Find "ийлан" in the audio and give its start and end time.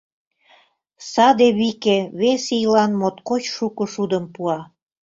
2.57-2.91